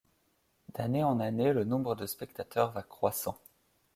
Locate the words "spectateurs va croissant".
2.07-3.37